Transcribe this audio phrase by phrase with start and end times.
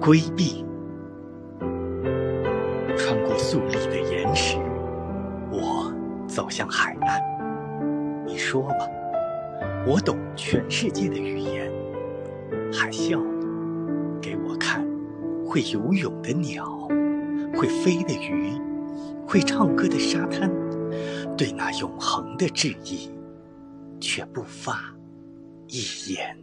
[0.00, 0.64] 规避。
[2.96, 4.56] 穿过肃立的岩石，
[5.50, 5.92] 我
[6.26, 8.24] 走向海岸。
[8.26, 8.88] 你说吧，
[9.86, 11.70] 我懂全世界的语言。
[12.72, 13.20] 海啸，
[14.20, 14.86] 给我看
[15.44, 16.88] 会游泳的鸟，
[17.54, 18.52] 会飞的鱼，
[19.26, 20.50] 会唱歌的沙滩。
[21.36, 23.10] 对那永恒的质疑，
[23.98, 24.94] 却不发
[25.66, 26.36] 一言。